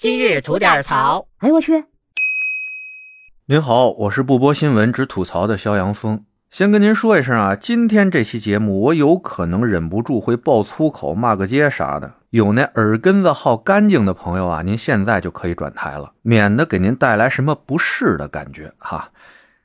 [0.00, 1.26] 今日吐点槽。
[1.40, 1.84] 哎呦我去！
[3.44, 6.24] 您好，我是不播新闻只吐槽的肖阳峰。
[6.50, 12.14] 先跟您说一声啊，今天这期节目我有可能忍不住会爆粗口、骂个街啥的。
[12.30, 19.10] 有那耳根子好干净的朋友啊，您现在就可以转台了，免得给您带来什么不适的感觉哈。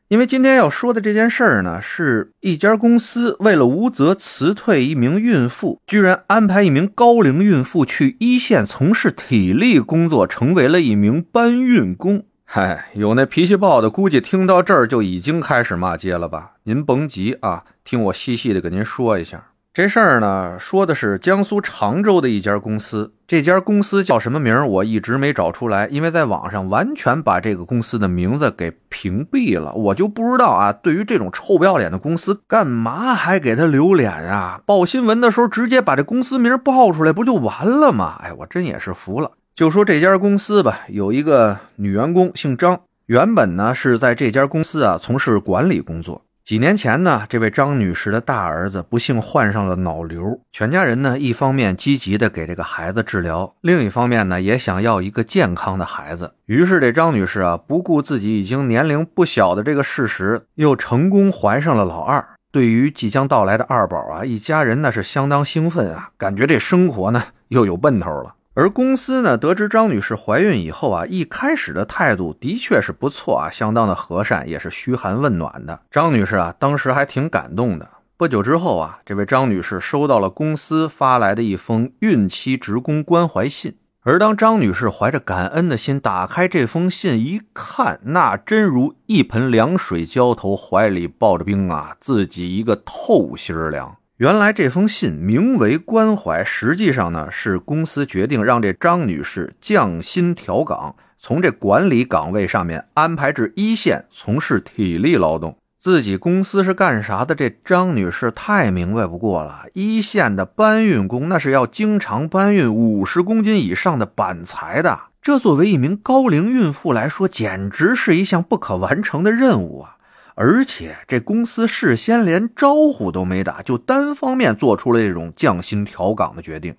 [0.08, 12.24] 因为今天要说的这件事儿呢，是一家公司为了无责辞退一名孕妇，居然安排一名高龄孕妇去一线从事体力工作，成为了一名搬运工。
[12.44, 16.52] 嗨，有那脾气暴的，估计听到这儿就已经开始骂街了吧？
[16.66, 20.58] 您甭急啊，听我细细的给您说一下这事儿呢。
[20.58, 30.72] 说的是江苏常州的一家公司，这家公司叫什么名儿我一直没找出来，因为在网上完全把这个公司的名字给屏蔽了，我就不知道啊。
[30.72, 34.62] 对于这种臭不要脸的公司，干嘛还给他留脸啊？
[34.66, 38.18] 报新闻的时候直接把这公司名报出来，不就完了吗？
[38.24, 39.32] 哎，我真也是服了。
[39.54, 46.22] 就说这家公司吧，有一个女员工姓张，原本呢是在这家公司啊从事管理工作。
[46.46, 56.36] 几年前呢，这位张女士的大儿子不幸患上了脑瘤，全家人呢一方面积极的给这个孩子治疗，另一方面呢也想要一个健康的孩子。
[56.46, 62.24] 于是这张女士啊不顾自己已经年龄不小的这个事实，又成功怀上了老二。
[62.52, 68.36] 对于即将到来的二宝啊，一家人那是相当兴奋啊，感觉这生活呢又有奔头了。
[68.58, 75.82] 而公司呢，得知张女士怀孕以后啊，一开始的态度的确是不错啊，相当的和善，也是嘘寒问暖的。
[75.92, 77.86] 张女士啊，当时还挺感动的。
[78.16, 83.76] 不久之后啊，这位张女士收到了公司发来的一封孕期职工关怀信。
[84.04, 93.98] 而当张女士怀着感恩的心打开这封信一看，那真如一盆凉水浇头，怀里抱着冰啊，自己一个透心凉。
[94.18, 105.58] 原来这封信名为关怀，实际上呢是公司决定让这张女士降薪调岗，从这管理岗位上面安排至一线从事体力劳动。
[105.78, 107.36] 自己公司是干啥的？
[107.36, 109.66] 这张女士太明白不过了。
[109.74, 119.95] 一线的搬运工那是要经常搬运五十公斤以上的板材的，这作为一名高龄孕妇来说，简直是一项不可完成的任务啊！
[120.36, 126.76] 而且这公司事先连招呼都没打，就单方面做出了这种降薪调岗的决定。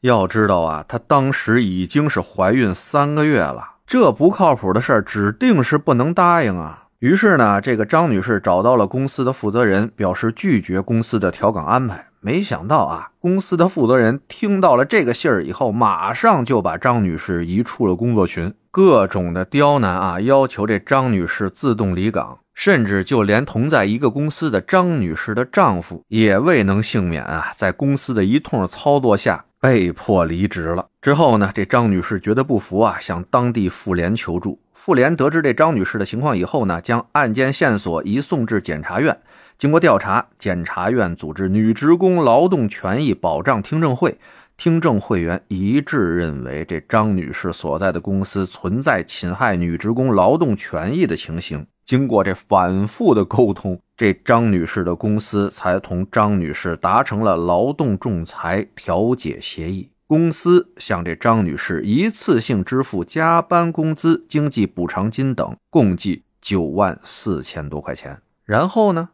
[0.00, 6.86] 要知道啊，她当时已经是怀孕三个月了，这不靠谱的事儿指定是不能答应啊。
[7.00, 12.06] 于是呢，这个张女士找到了公司的负责人，表示拒绝公司的调岗安排。
[12.20, 22.38] 没想到啊，公司的负责人听到了这个信儿以后，马上就把张女士移出了工作群，各种的刁难啊，要求这张女士自动离岗。
[22.54, 30.86] 甚至就连同在一个公司的张女士的丈夫也未能幸免啊，在公司的一通操作下被迫离职了。
[31.00, 34.60] 之后呢，这张女士觉得不服啊，向当地妇联求助。
[34.74, 39.16] 妇联得知这张女士的情况以后呢，将案件线索移送至检察院。
[39.56, 44.18] 经过调查，检察院组织女职工劳动权益保障听证会，
[44.56, 51.64] 听证会员一致认为这张女士所在的公司存在侵害女职工劳动权益的情形。
[51.92, 59.90] 经过这反复的沟通，这张女士的公司才同张女士达成了劳动仲裁调解协议。
[60.06, 68.22] 公司向这张女士一次性支付加班工资、经济补偿金等，共计九万四千多块钱。
[68.46, 69.10] 然后呢？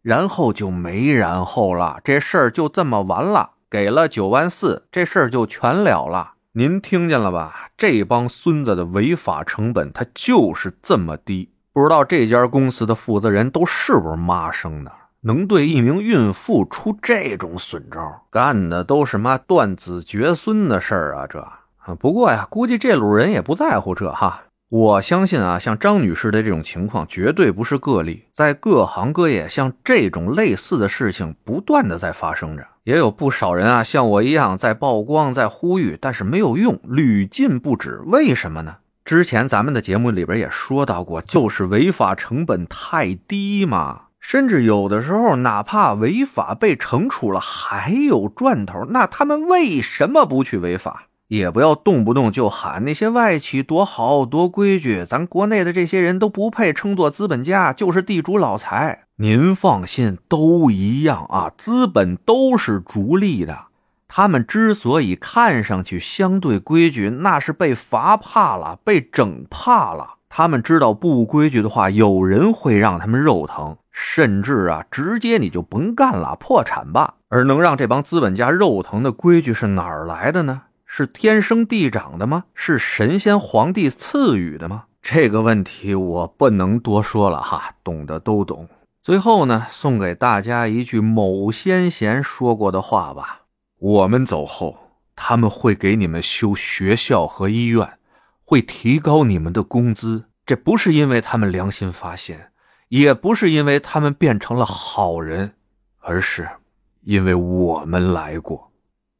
[0.00, 3.54] 然后就没然后了，这事儿就这么完了。
[3.68, 6.34] 给了九万四，这事儿就全了了。
[6.52, 7.70] 您听见了吧？
[7.76, 11.50] 这帮孙子的违法成本，它就是这么低。
[11.74, 14.92] 不知道这家公司的负责人都是不是妈生的，
[15.22, 21.26] 能对一名孕妇出这种损招，干的都是妈断子绝孙的事儿啊！
[21.28, 21.44] 这
[21.96, 24.44] 不过呀，估计这路人也不在乎这哈。
[24.68, 38.00] 我相信啊，像张女士的这种情况绝对不是个例，在各行各业，像这种类似的事情不断的在发生着，也有不少人啊，像我一样在曝光、在呼吁，但是没有用，屡禁不止。
[38.06, 38.76] 为什么呢？
[39.14, 51.04] 之前咱们的节目里边也说到过，就是违法成本太低嘛，甚至有的时候哪怕违法被惩处了还有赚头，那他们为什么不去违法？
[51.28, 59.04] 也不要动不动就喊那些外企多好多规矩，咱国内的这些人都不配称作资本家，就是地主老财。
[59.18, 63.66] 您放心，都一样啊，资本都是逐利的。
[64.08, 70.14] 他们之所以看上去相对规矩，那是被罚怕了，被整怕了。
[70.28, 77.14] 他们知道不规矩的话，有人会让他们肉疼，甚至啊，直接你就甭干了，破产吧。
[77.28, 80.62] 而能让这帮资本家肉疼的规矩是哪儿来的呢？
[80.84, 82.44] 是天生地长的吗？
[82.54, 84.84] 是神仙皇帝赐予的吗？
[85.02, 88.68] 这个问题我不能多说了哈，懂的都懂。
[89.02, 93.42] 最后呢，送给大家一句某先贤说过的话吧：
[93.84, 94.78] 我们走后，
[95.14, 97.98] 他们会给你们修学校和医院，
[98.42, 100.24] 会提高你们的工资。
[100.46, 102.50] 这不是因为他们良心发现，
[102.88, 105.52] 也不是因为他们变成了好人，
[106.00, 106.48] 而是
[107.02, 108.72] 因为我们来过。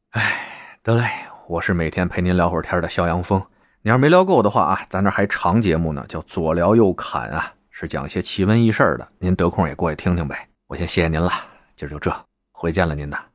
[0.09, 1.11] 哎，得嘞，
[1.47, 3.39] 我是每天陪您聊会儿天的肖阳峰。
[3.83, 7.53] 你要是没聊够的话啊，咱这还长节目呢，叫左聊右侃啊。
[7.69, 10.49] 是讲些奇闻异事的，您得空也过去听听呗。
[10.65, 11.31] 我先谢谢您了，
[11.75, 12.11] 今儿就这，
[12.51, 13.34] 回见了您呐。